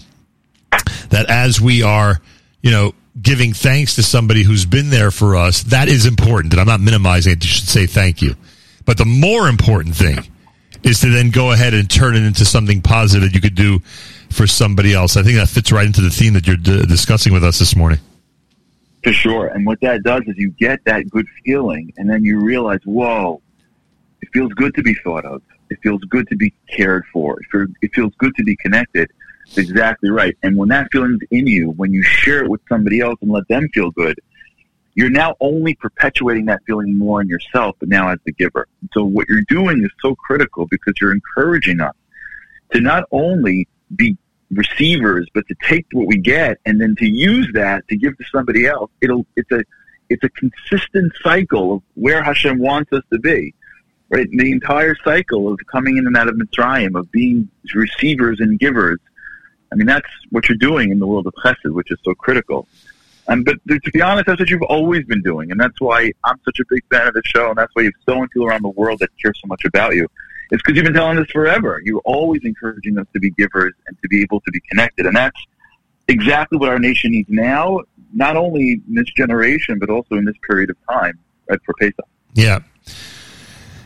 that 1.09 1.29
as 1.29 1.61
we 1.61 1.83
are, 1.83 2.21
you 2.63 2.71
know, 2.71 2.93
giving 3.21 3.53
thanks 3.53 3.97
to 3.97 4.03
somebody 4.03 4.43
who's 4.43 4.65
been 4.65 4.91
there 4.91 5.11
for 5.11 5.37
us, 5.37 5.63
that 5.65 5.89
is 5.89 6.07
important. 6.07 6.53
And 6.53 6.61
I'm 6.61 6.67
not 6.67 6.81
minimizing 6.81 7.33
it. 7.33 7.45
You 7.45 7.51
should 7.51 7.69
say 7.69 7.87
thank 7.87 8.23
you. 8.23 8.35
But 8.85 8.99
the 8.99 9.05
more 9.05 9.49
important 9.49 9.97
thing 9.97 10.19
is 10.83 11.01
to 11.01 11.11
then 11.11 11.31
go 11.31 11.53
ahead 11.53 11.75
and 11.75 11.91
turn 11.91 12.17
it 12.17 12.23
into 12.23 12.45
something 12.45 12.81
positive 12.81 13.35
you 13.35 13.41
could 13.41 13.55
do 13.55 13.81
for 14.31 14.47
somebody 14.47 14.95
else. 14.95 15.17
I 15.17 15.23
think 15.23 15.37
that 15.37 15.49
fits 15.49 15.73
right 15.73 15.87
into 15.87 16.01
the 16.01 16.11
theme 16.11 16.35
that 16.35 16.47
you're 16.47 16.57
d- 16.57 16.87
discussing 16.87 17.33
with 17.33 17.45
us 17.45 17.59
this 17.59 17.77
morning. 17.77 17.99
For 19.03 19.13
sure. 19.13 19.49
And 19.49 19.67
what 19.67 19.81
that 19.81 20.03
does 20.03 20.23
is 20.27 20.37
you 20.37 20.51
get 20.53 20.85
that 20.85 21.09
good 21.11 21.27
feeling, 21.45 21.93
and 21.97 22.09
then 22.09 22.25
you 22.25 22.39
realize, 22.39 22.81
whoa, 22.85 23.43
it 24.21 24.29
feels 24.33 24.53
good 24.53 24.75
to 24.75 24.83
be 24.83 24.95
thought 24.95 25.25
of. 25.25 25.43
It 25.71 25.79
feels 25.83 26.03
good 26.05 26.29
to 26.29 26.37
be 26.37 26.53
cared 26.69 27.05
for. 27.13 27.39
It 27.41 27.93
feels 27.95 28.13
good 28.19 28.35
to 28.37 28.45
be 28.45 28.57
connected. 28.57 29.11
Exactly 29.57 30.11
right. 30.11 30.37
And 30.43 30.57
when 30.57 30.69
that 30.69 30.89
feeling's 30.93 31.21
in 31.31 31.47
you, 31.47 31.71
when 31.71 31.93
you 31.93 32.03
share 32.03 32.45
it 32.45 32.51
with 32.51 32.61
somebody 32.69 33.01
else 33.01 33.19
and 33.21 33.31
let 33.31 33.49
them 33.49 33.69
feel 33.75 33.91
good, 33.91 34.19
you're 34.95 35.11
now 35.11 35.35
only 35.41 35.75
perpetuating 35.75 36.47
that 36.47 36.61
feeling 36.67 36.97
more 36.97 37.21
in 37.21 37.29
yourself, 37.29 37.77
but 37.81 37.89
now 37.89 38.09
as 38.09 38.19
the 38.25 38.33
giver. 38.33 38.67
So 38.93 39.05
what 39.05 39.29
you're 39.29 39.45
doing 39.49 39.83
is 39.85 39.91
so 40.03 40.15
critical 40.15 40.67
because 40.67 40.95
you're 41.01 41.13
encouraging 41.13 41.81
us 41.81 41.95
to 42.73 42.81
not 42.81 43.05
only 43.11 43.69
be 43.95 44.17
receivers, 44.51 45.29
but 45.33 45.47
to 45.49 45.55
take 45.63 45.87
what 45.93 46.07
we 46.07 46.19
get 46.19 46.59
and 46.67 46.81
then 46.81 46.97
to 46.97 47.07
use 47.07 47.49
that 47.55 47.87
to 47.89 47.97
give 47.97 48.17
to 48.19 48.25
somebody 48.33 48.67
else. 48.67 48.91
It'll 49.01 49.27
it's 49.37 49.51
a 49.53 49.63
it's 50.09 50.25
a 50.25 50.29
consistent 50.31 51.13
cycle 51.23 51.75
of 51.75 51.83
where 51.95 52.23
Hashem 52.23 52.59
wants 52.59 52.93
us 52.93 53.03
to 53.13 53.19
be. 53.19 53.55
Right? 54.09 54.29
The 54.29 54.51
entire 54.51 54.97
cycle 55.05 55.53
of 55.53 55.61
coming 55.71 55.97
in 55.97 56.07
and 56.09 56.17
out 56.17 56.29
of 56.29 56.35
Mitzrayim, 56.35 56.99
of 56.99 57.11
being 57.13 57.49
receivers 57.75 58.41
and 58.41 58.59
givers. 58.59 58.99
I 59.73 59.77
mean, 59.77 59.87
that's 59.87 60.09
what 60.31 60.49
you're 60.49 60.59
doing 60.59 60.91
in 60.91 60.99
the 60.99 61.07
world 61.07 61.27
of 61.27 61.35
Chesed, 61.45 61.73
which 61.73 61.91
is 61.91 61.99
so 62.05 62.15
critical. 62.15 62.67
And 63.29 63.45
but 63.45 63.57
to 63.67 63.91
be 63.93 64.03
honest, 64.03 64.27
that's 64.27 64.41
what 64.41 64.51
you've 64.51 64.63
always 64.63 65.05
been 65.05 65.23
doing, 65.23 65.53
and 65.53 65.61
that's 65.61 65.81
why 65.81 66.13
I'm 66.25 66.41
such 66.45 66.59
a 66.59 66.65
big 66.69 66.83
fan 66.91 67.07
of 67.07 67.15
the 67.15 67.23
show, 67.25 67.51
and 67.51 67.59
that's 67.59 67.71
why 67.75 67.83
you 67.83 67.89
have 67.89 68.03
so 68.09 68.15
many 68.17 68.27
people 68.29 68.49
around 68.49 68.65
the 68.65 68.71
world 68.71 68.99
that 69.01 69.11
care 69.23 69.33
so 69.35 69.47
much 69.47 69.65
about 69.65 69.95
you. 69.95 70.09
It's 70.51 70.61
because 70.63 70.77
you've 70.77 70.85
been 70.85 70.95
telling 70.95 71.17
this 71.17 71.31
forever. 71.31 71.81
You're 71.85 72.03
always 72.05 72.41
encouraging 72.45 72.99
us 72.99 73.07
to 73.13 73.21
be 73.21 73.31
givers 73.31 73.73
and 73.87 73.97
to 74.03 74.09
be 74.09 74.23
able 74.23 74.41
to 74.41 74.51
be 74.51 74.61
connected. 74.69 75.07
And 75.07 75.15
that's 75.15 75.41
exactly 76.09 76.59
what 76.59 76.71
our 76.71 76.79
nation 76.81 77.13
needs 77.13 77.29
now, 77.31 77.81
not 78.13 78.37
only 78.37 78.83
in 78.89 78.95
this 78.95 79.09
generation, 79.17 79.79
but 79.79 79.91
also 79.91 80.17
in 80.17 80.25
this 80.25 80.35
period 80.49 80.71
of 80.71 80.77
time 80.91 81.17
right, 81.49 81.61
for 81.65 81.75
Pesach. 81.75 82.05
Yeah. 82.35 82.61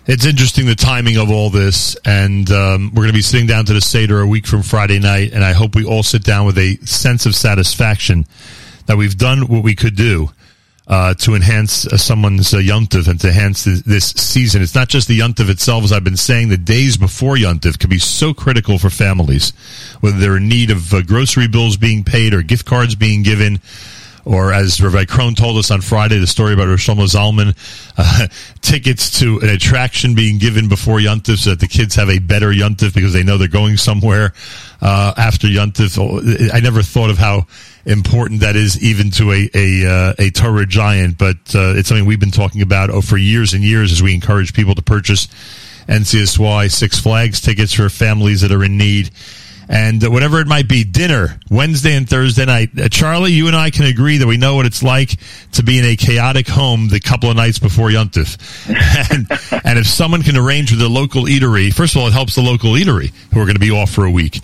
It's 0.07 0.27
interesting 0.27 0.67
the 0.67 0.75
timing 0.75 1.17
of 1.17 1.31
all 1.31 1.49
this, 1.49 1.97
and 2.05 2.51
um, 2.51 2.91
we're 2.91 3.05
going 3.05 3.09
to 3.09 3.15
be 3.15 3.23
sitting 3.23 3.47
down 3.47 3.65
to 3.65 3.73
the 3.73 3.81
Seder 3.81 4.21
a 4.21 4.27
week 4.27 4.47
from 4.47 4.63
Friday 4.63 4.99
night, 4.99 5.33
and 5.33 5.43
I 5.43 5.55
hope 5.55 5.75
we 5.75 5.87
all 5.87 6.03
sit 6.03 6.23
down 6.23 6.45
with 6.45 6.59
a 6.59 6.77
sense 6.85 7.25
of 7.25 7.35
satisfaction 7.35 8.27
that 8.85 8.99
we've 8.99 9.17
done 9.17 9.49
what 9.49 9.65
we 9.65 9.75
could 9.75 9.97
do 9.97 10.29
uh, 10.87 11.15
to 11.15 11.35
enhance 11.35 11.87
uh, 11.87 11.97
someone's 11.97 12.53
uh, 12.53 12.59
yuntiv 12.59 13.09
and 13.09 13.19
to 13.23 13.29
enhance 13.29 13.65
this, 13.65 13.81
this, 13.81 14.11
season. 14.11 14.61
It's 14.61 14.75
not 14.75 14.89
just 14.89 15.09
the 15.09 15.21
yuntiv 15.21 15.49
itself, 15.49 15.85
as 15.85 15.91
I've 15.91 16.05
been 16.05 16.19
saying. 16.19 16.51
The 16.51 16.59
days 16.59 16.99
before 16.99 17.37
yuntiv 17.37 17.79
can 17.79 17.89
be 17.89 17.99
so 17.99 18.35
critical 18.35 18.79
for 18.79 18.91
families, 18.91 19.55
whether 20.01 20.19
they're 20.19 20.37
in 20.37 20.51
need 20.51 20.71
of 20.71 20.93
uh, 20.93 21.01
grocery 21.01 21.49
bills 21.49 21.79
being 21.79 22.05
paid 22.05 22.35
or 22.35 22.43
gift 22.43 22.67
cards 22.67 22.95
being 22.95 23.23
given. 23.23 23.59
Or 24.25 24.53
as 24.53 24.81
Rabbi 24.81 25.05
Krohn 25.05 25.37
told 25.37 25.59
us 25.59 25.71
on 25.71 25.83
Friday, 25.83 26.19
the 26.19 26.27
story 26.27 26.55
about 26.55 26.69
Rosh 26.69 26.89
Zalman, 26.89 27.55
uh, 27.99 28.27
tickets 28.63 29.21
to 29.21 29.41
an 29.41 29.51
attraction 29.51 30.15
being 30.15 30.39
given 30.39 30.69
before 30.69 30.99
Yuntif 30.99 31.39
so 31.39 31.51
that 31.51 31.61
the 31.61 31.69
kids 31.69 31.95
have 31.97 32.09
a 32.09 32.19
better 32.19 32.49
Yuntif 32.49 32.95
because 32.95 33.13
they 33.13 33.23
know 33.23 33.37
they're 33.37 33.49
going 33.49 33.77
somewhere 33.77 34.33
uh, 34.81 35.13
after 35.17 35.47
Yuntif. 35.47 35.99
I 36.53 36.61
never 36.61 36.83
thought 36.83 37.11
of 37.11 37.19
how 37.19 37.47
important 37.85 38.41
that 38.41 38.57
is 38.57 38.83
even 38.83 39.11
to 39.13 39.33
a 39.33 39.51
a, 39.55 39.87
uh, 39.87 40.15
a 40.19 40.31
Torah 40.31 40.67
giant, 40.67 41.19
but 41.19 41.37
uh, 41.55 41.75
it's 41.77 41.89
something 41.89 42.07
we've 42.07 42.21
been 42.21 42.31
talking 42.31 42.63
about 42.63 42.91
oh, 42.91 43.03
for 43.03 43.19
years 43.19 43.53
and 43.53 43.63
years 43.63 43.93
as 43.93 44.03
we 44.03 44.15
encourage 44.15 44.55
people 44.55 44.75
to 44.75 44.83
purchase 44.83 45.29
NCSY 45.89 46.71
Six 46.71 46.99
Flags 46.99 47.41
tickets 47.41 47.75
for 47.75 47.89
families 47.89 48.41
that 48.41 48.53
are 48.53 48.65
in 48.65 48.79
need. 48.79 49.11
And 49.69 50.03
whatever 50.13 50.41
it 50.41 50.47
might 50.47 50.69
be, 50.69 50.85
dinner 50.85 51.41
Wednesday 51.51 51.95
and 51.95 52.09
Thursday 52.09 52.45
night. 52.45 52.71
Uh, 52.79 52.89
Charlie, 52.89 53.33
you 53.33 53.47
and 53.47 53.57
I 53.57 53.71
can 53.71 53.87
agree 53.87 54.19
that 54.19 54.27
we 54.27 54.37
know 54.37 54.57
what 54.57 54.67
it's 54.67 54.83
like 54.83 55.17
to 55.53 55.63
be 55.63 55.79
in 55.79 55.85
a 55.85 55.97
chaotic 55.97 56.47
home 56.49 56.89
the 56.89 57.01
couple 57.01 57.31
of 57.31 57.37
nights 57.37 57.59
before 57.59 57.89
Yontif. 57.89 58.37
and, 59.11 59.63
and 59.65 59.79
if 59.79 59.87
someone 59.87 60.23
can 60.23 60.37
arrange 60.37 60.71
with 60.71 60.83
a 60.83 60.89
local 60.89 61.25
eatery, 61.25 61.73
first 61.73 61.95
of 61.95 62.03
all, 62.03 62.09
it 62.09 62.13
helps 62.13 62.35
the 62.35 62.43
local 62.43 62.73
eatery 62.73 63.13
who 63.33 63.41
are 63.41 63.45
going 63.45 63.57
to 63.57 63.61
be 63.61 63.71
off 63.71 63.91
for 63.91 64.05
a 64.05 64.11
week. 64.11 64.41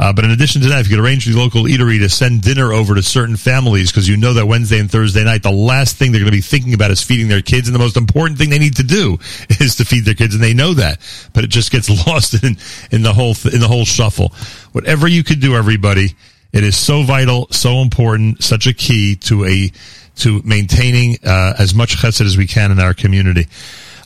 Uh, 0.00 0.14
but 0.14 0.24
in 0.24 0.30
addition 0.30 0.62
to 0.62 0.68
that, 0.68 0.80
if 0.80 0.88
you 0.88 0.96
could 0.96 1.04
arrange 1.04 1.26
the 1.26 1.38
local 1.38 1.64
eatery 1.64 1.98
to 1.98 2.08
send 2.08 2.40
dinner 2.40 2.72
over 2.72 2.94
to 2.94 3.02
certain 3.02 3.36
families, 3.36 3.92
because 3.92 4.08
you 4.08 4.16
know 4.16 4.32
that 4.32 4.46
Wednesday 4.46 4.80
and 4.80 4.90
Thursday 4.90 5.22
night, 5.22 5.42
the 5.42 5.50
last 5.50 5.96
thing 5.96 6.10
they're 6.10 6.22
going 6.22 6.32
to 6.32 6.36
be 6.36 6.40
thinking 6.40 6.72
about 6.72 6.90
is 6.90 7.02
feeding 7.02 7.28
their 7.28 7.42
kids, 7.42 7.68
and 7.68 7.74
the 7.74 7.78
most 7.78 7.98
important 7.98 8.38
thing 8.38 8.48
they 8.48 8.58
need 8.58 8.76
to 8.76 8.82
do 8.82 9.18
is 9.60 9.76
to 9.76 9.84
feed 9.84 10.06
their 10.06 10.14
kids, 10.14 10.34
and 10.34 10.42
they 10.42 10.54
know 10.54 10.72
that. 10.72 11.00
But 11.34 11.44
it 11.44 11.50
just 11.50 11.70
gets 11.70 11.90
lost 12.06 12.42
in 12.42 12.56
in 12.90 13.02
the 13.02 13.12
whole 13.12 13.34
in 13.52 13.60
the 13.60 13.68
whole 13.68 13.84
shuffle. 13.84 14.32
Whatever 14.72 15.06
you 15.06 15.22
could 15.22 15.40
do, 15.40 15.54
everybody, 15.54 16.14
it 16.50 16.64
is 16.64 16.78
so 16.78 17.02
vital, 17.02 17.48
so 17.50 17.82
important, 17.82 18.42
such 18.42 18.66
a 18.66 18.72
key 18.72 19.16
to 19.16 19.44
a 19.44 19.70
to 20.16 20.40
maintaining 20.46 21.18
uh, 21.26 21.54
as 21.58 21.74
much 21.74 21.96
chesed 21.96 22.24
as 22.24 22.38
we 22.38 22.46
can 22.46 22.72
in 22.72 22.80
our 22.80 22.94
community. 22.94 23.48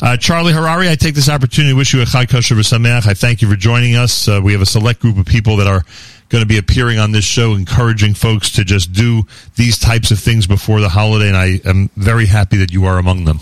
Uh, 0.03 0.17
Charlie 0.17 0.53
Harary, 0.53 0.91
I 0.91 0.97
take 0.97 1.15
this 1.15 1.29
opportunity 1.29 1.73
to 1.73 1.77
wish 1.77 1.95
you 1.95 2.03
a 2.03 2.05
Chag 2.05 2.29
Kosher 2.29 2.55
V'Sameach. 2.55 3.07
I 3.07 3.15
thank 3.15 3.43
you 3.43 3.49
for 3.49 3.57
joining 3.57 3.95
us. 3.95 4.29
Uh, 4.29 4.41
we 4.43 4.53
have 4.53 4.61
a 4.61 4.67
select 4.67 5.01
group 5.01 5.19
of 5.19 5.27
people 5.27 5.57
that 5.59 5.67
are 5.67 5.85
going 6.29 6.43
to 6.43 6.49
be 6.49 6.59
appearing 6.59 6.99
on 6.99 7.13
this 7.13 7.25
show, 7.25 7.55
encouraging 7.55 8.15
folks 8.15 8.51
to 8.53 8.65
just 8.65 8.93
do 8.93 9.23
these 9.57 9.79
types 9.79 10.11
of 10.11 10.19
things 10.19 10.47
before 10.47 10.81
the 10.81 10.89
holiday, 10.89 11.29
and 11.29 11.37
I 11.37 11.61
am 11.65 11.91
very 11.97 12.27
happy 12.27 12.57
that 12.59 12.73
you 12.73 12.87
are 12.87 12.99
among 12.99 13.25
them. 13.25 13.39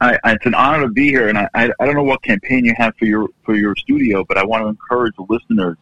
I, 0.00 0.18
it's 0.26 0.44
an 0.44 0.54
honor 0.54 0.82
to 0.82 0.88
be 0.88 1.08
here, 1.08 1.28
and 1.28 1.38
I, 1.38 1.48
I, 1.54 1.86
don't 1.86 1.94
know 1.94 2.02
what 2.02 2.22
campaign 2.22 2.66
you 2.66 2.74
have 2.76 2.94
for 2.98 3.06
your 3.06 3.28
for 3.44 3.54
your 3.54 3.74
studio, 3.76 4.24
but 4.28 4.36
I 4.36 4.44
want 4.44 4.62
to 4.64 4.68
encourage 4.68 5.14
the 5.16 5.24
listeners 5.26 5.78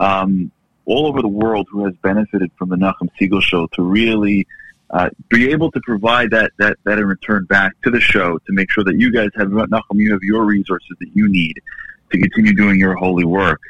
um, 0.00 0.50
all 0.86 1.06
over 1.06 1.20
the 1.20 1.28
world 1.28 1.68
who 1.70 1.84
has 1.84 1.94
benefited 1.96 2.50
from 2.58 2.70
the 2.70 2.76
Nachum 2.76 3.10
Segal 3.20 3.42
Show 3.42 3.66
to 3.74 3.82
really 3.82 4.46
uh, 4.94 5.10
be 5.28 5.50
able 5.50 5.72
to 5.72 5.80
provide 5.80 6.30
that, 6.30 6.52
that, 6.58 6.78
that 6.84 6.98
in 7.00 7.04
return 7.04 7.44
back 7.46 7.72
to 7.82 7.90
the 7.90 8.00
show 8.00 8.38
to 8.38 8.52
make 8.52 8.70
sure 8.70 8.84
that 8.84 8.94
you 8.96 9.12
guys 9.12 9.28
have, 9.34 9.48
Nachum, 9.48 9.96
you 9.96 10.12
have 10.12 10.22
your 10.22 10.44
resources 10.44 10.96
that 11.00 11.10
you 11.14 11.28
need 11.28 11.60
to 12.12 12.18
continue 12.18 12.54
doing 12.54 12.78
your 12.78 12.94
holy 12.94 13.24
work. 13.24 13.60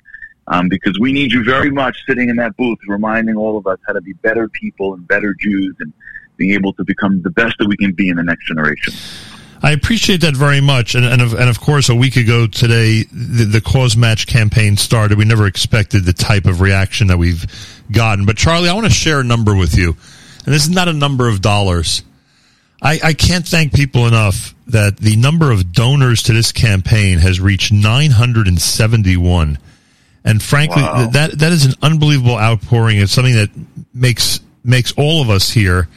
Um, 0.46 0.68
because 0.68 1.00
we 1.00 1.14
need 1.14 1.32
you 1.32 1.42
very 1.42 1.70
much 1.70 2.04
sitting 2.06 2.28
in 2.28 2.36
that 2.36 2.54
booth 2.58 2.78
reminding 2.86 3.36
all 3.36 3.56
of 3.56 3.66
us 3.66 3.78
how 3.86 3.94
to 3.94 4.02
be 4.02 4.12
better 4.12 4.46
people 4.50 4.92
and 4.92 5.08
better 5.08 5.34
Jews 5.40 5.74
and 5.80 5.90
being 6.36 6.52
able 6.52 6.74
to 6.74 6.84
become 6.84 7.22
the 7.22 7.30
best 7.30 7.54
that 7.58 7.68
we 7.68 7.78
can 7.78 7.92
be 7.92 8.10
in 8.10 8.16
the 8.16 8.22
next 8.22 8.46
generation. 8.46 8.92
I 9.62 9.70
appreciate 9.70 10.20
that 10.20 10.36
very 10.36 10.60
much, 10.60 10.94
and 10.94 11.06
and 11.06 11.22
of, 11.22 11.32
and 11.32 11.48
of 11.48 11.58
course, 11.58 11.88
a 11.88 11.94
week 11.94 12.16
ago 12.16 12.46
today, 12.46 13.04
the, 13.04 13.44
the, 13.44 13.60
Causematch 13.62 14.26
campaign 14.26 14.76
started. 14.76 15.16
We 15.16 15.24
never 15.24 15.46
expected 15.46 16.04
the 16.04 16.12
type 16.12 16.44
of 16.44 16.60
reaction 16.60 17.06
that 17.06 17.16
we've 17.16 17.46
gotten. 17.90 18.26
But 18.26 18.36
Charlie, 18.36 18.68
I 18.68 18.74
want 18.74 18.84
to 18.84 18.92
share 18.92 19.20
a 19.20 19.24
number 19.24 19.56
with 19.56 19.78
you 19.78 19.96
and 20.44 20.54
this 20.54 20.64
is 20.64 20.70
not 20.70 20.88
a 20.88 20.92
number 20.92 21.28
of 21.28 21.40
dollars. 21.40 22.02
I, 22.82 23.00
I 23.02 23.12
can't 23.14 23.46
thank 23.46 23.72
people 23.72 24.06
enough 24.06 24.54
that 24.66 24.98
the 24.98 25.16
number 25.16 25.50
of 25.50 25.72
donors 25.72 26.24
to 26.24 26.32
this 26.32 26.52
campaign 26.52 27.18
has 27.18 27.40
reached 27.40 27.72
971. 27.72 29.58
And 30.26 30.42
frankly, 30.42 30.82
wow. 30.82 31.08
that 31.12 31.38
that 31.38 31.52
is 31.52 31.66
an 31.66 31.74
unbelievable 31.82 32.36
outpouring. 32.36 32.98
It's 32.98 33.12
something 33.12 33.34
that 33.34 33.50
makes 33.92 34.40
makes 34.62 34.92
all 34.96 35.20
of 35.20 35.30
us 35.30 35.50
here 35.50 35.88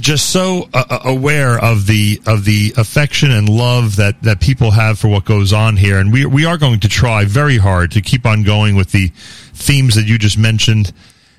just 0.00 0.30
so 0.30 0.68
uh, 0.72 0.84
uh, 0.88 0.98
aware 1.04 1.58
of 1.58 1.86
the 1.86 2.20
of 2.26 2.44
the 2.44 2.72
affection 2.76 3.30
and 3.30 3.48
love 3.48 3.96
that 3.96 4.22
that 4.22 4.40
people 4.40 4.70
have 4.70 4.98
for 4.98 5.08
what 5.08 5.24
goes 5.24 5.52
on 5.52 5.76
here 5.76 5.98
and 5.98 6.12
we 6.12 6.24
we 6.24 6.44
are 6.44 6.56
going 6.56 6.80
to 6.80 6.88
try 6.88 7.24
very 7.24 7.58
hard 7.58 7.90
to 7.90 8.00
keep 8.00 8.24
on 8.24 8.42
going 8.44 8.76
with 8.76 8.92
the 8.92 9.08
themes 9.52 9.96
that 9.96 10.06
you 10.06 10.16
just 10.16 10.38
mentioned 10.38 10.92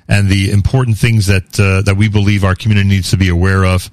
and 0.07 0.29
the 0.29 0.51
important 0.51 0.97
things 0.97 1.27
that 1.27 1.59
uh, 1.59 1.81
that 1.81 1.97
we 1.97 2.09
believe 2.09 2.43
our 2.43 2.55
community 2.55 2.87
needs 2.87 3.11
to 3.11 3.17
be 3.17 3.29
aware 3.29 3.65
of. 3.65 3.89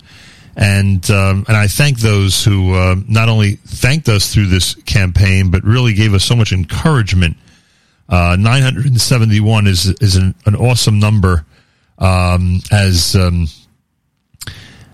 And 0.54 1.08
um, 1.10 1.44
and 1.48 1.56
I 1.56 1.66
thank 1.66 2.00
those 2.00 2.44
who 2.44 2.74
uh, 2.74 2.96
not 3.08 3.28
only 3.28 3.56
thanked 3.56 4.08
us 4.08 4.32
through 4.32 4.48
this 4.48 4.74
campaign, 4.74 5.50
but 5.50 5.64
really 5.64 5.94
gave 5.94 6.12
us 6.12 6.24
so 6.24 6.36
much 6.36 6.52
encouragement. 6.52 7.36
Uh, 8.08 8.36
971 8.38 9.66
is 9.66 9.86
is 10.00 10.16
an, 10.16 10.34
an 10.44 10.54
awesome 10.56 10.98
number. 10.98 11.46
Um, 11.98 12.60
as 12.70 13.16
um, 13.16 13.46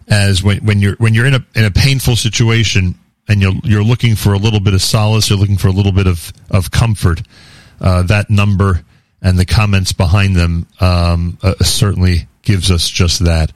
as 0.07 0.43
when, 0.43 0.59
when 0.59 0.79
you're 0.79 0.95
when 0.97 1.15
you're 1.15 1.27
in 1.27 1.35
a 1.35 1.45
in 1.57 1.65
a 1.65 1.71
painful 1.71 2.15
situation 2.15 2.95
and 3.27 3.41
you're 3.41 3.55
you're 3.65 3.83
looking 3.83 4.15
for 4.15 4.35
a 4.35 4.39
little 4.39 4.61
bit 4.61 4.75
of 4.75 4.83
solace, 4.83 5.29
you're 5.29 5.39
looking 5.39 5.57
for 5.57 5.69
a 5.69 5.73
little 5.73 5.93
bit 5.93 6.07
of 6.07 6.33
of 6.51 6.71
comfort. 6.71 7.23
Uh, 7.81 8.03
that 8.03 8.31
number 8.31 8.85
and 9.23 9.39
the 9.39 9.45
comments 9.45 9.93
behind 9.93 10.37
them 10.37 10.67
um, 10.81 11.39
uh, 11.43 11.55
certainly 11.63 12.29
gives 12.43 12.71
us 12.71 12.89
just 12.89 13.25
that. 13.25 13.53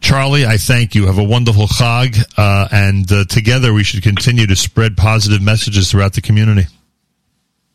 Charlie, 0.00 0.44
I 0.44 0.58
thank 0.58 0.94
you. 0.94 1.06
Have 1.06 1.18
a 1.18 1.24
wonderful 1.24 1.66
Chag, 1.66 2.22
uh, 2.36 2.68
and 2.70 3.10
uh, 3.10 3.24
together 3.24 3.72
we 3.72 3.84
should 3.84 4.02
continue 4.02 4.46
to 4.46 4.56
spread 4.56 4.96
positive 4.96 5.40
messages 5.40 5.90
throughout 5.90 6.12
the 6.12 6.20
community. 6.20 6.66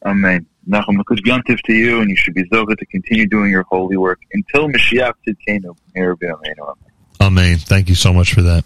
Amen. 0.05 0.45
Nachum, 0.69 1.03
good 1.05 1.23
yontif 1.25 1.59
to 1.63 1.73
you, 1.73 2.01
and 2.01 2.09
you 2.09 2.15
should 2.15 2.35
be 2.35 2.43
zoche 2.49 2.77
to 2.77 2.85
continue 2.85 3.25
doing 3.25 3.49
your 3.49 3.63
holy 3.63 3.97
work 3.97 4.19
until 4.33 4.67
Mashiach 4.67 5.13
Tzidkenu. 5.27 5.75
Amen. 7.21 7.57
Thank 7.57 7.89
you 7.89 7.95
so 7.95 8.13
much 8.13 8.33
for 8.33 8.43
that. 8.43 8.57